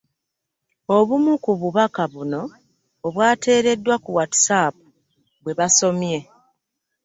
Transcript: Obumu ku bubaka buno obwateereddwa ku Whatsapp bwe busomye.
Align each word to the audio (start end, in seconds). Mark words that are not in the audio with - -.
Obumu 0.95 1.33
ku 1.43 1.51
bubaka 1.59 2.03
buno 2.13 2.41
obwateereddwa 3.05 3.95
ku 4.03 4.09
Whatsapp 4.17 4.75
bwe 5.41 5.53
busomye. 5.57 6.19